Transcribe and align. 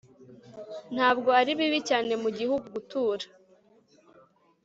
Ntabwo 0.95 1.29
ari 1.39 1.51
bibi 1.59 1.79
cyane 1.89 2.11
mu 2.23 2.29
gihugu 2.37 2.65
gutura 2.75 3.25